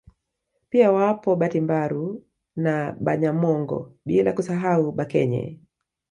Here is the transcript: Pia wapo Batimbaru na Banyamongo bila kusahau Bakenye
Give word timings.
Pia 0.69 0.91
wapo 0.91 1.35
Batimbaru 1.35 2.23
na 2.55 2.95
Banyamongo 2.99 3.93
bila 4.05 4.33
kusahau 4.33 4.91
Bakenye 4.91 5.59